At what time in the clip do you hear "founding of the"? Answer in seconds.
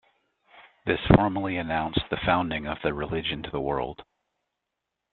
2.25-2.91